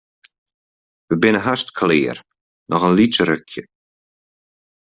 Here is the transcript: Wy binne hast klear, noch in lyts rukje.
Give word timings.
Wy 1.07 1.15
binne 1.21 1.41
hast 1.47 1.69
klear, 1.79 2.17
noch 2.69 2.83
in 2.87 2.97
lyts 2.97 3.19
rukje. 3.29 3.63